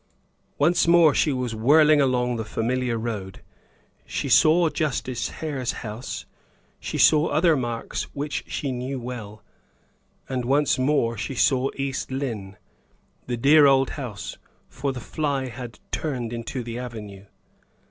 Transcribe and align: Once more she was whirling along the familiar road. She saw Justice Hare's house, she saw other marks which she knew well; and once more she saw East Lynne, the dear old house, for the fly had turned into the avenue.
Once 0.57 0.87
more 0.87 1.13
she 1.13 1.31
was 1.31 1.53
whirling 1.53 2.01
along 2.01 2.35
the 2.35 2.43
familiar 2.43 2.97
road. 2.97 3.43
She 4.03 4.29
saw 4.29 4.67
Justice 4.69 5.29
Hare's 5.29 5.73
house, 5.85 6.25
she 6.79 6.97
saw 6.97 7.27
other 7.27 7.55
marks 7.55 8.05
which 8.15 8.43
she 8.47 8.71
knew 8.71 8.99
well; 8.99 9.43
and 10.27 10.43
once 10.43 10.79
more 10.79 11.19
she 11.19 11.35
saw 11.35 11.69
East 11.75 12.09
Lynne, 12.09 12.57
the 13.27 13.37
dear 13.37 13.67
old 13.67 13.91
house, 13.91 14.39
for 14.67 14.91
the 14.91 14.99
fly 14.99 15.49
had 15.49 15.77
turned 15.91 16.33
into 16.33 16.63
the 16.63 16.79
avenue. 16.79 17.25